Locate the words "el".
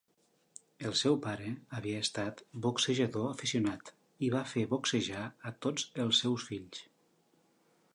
0.91-0.95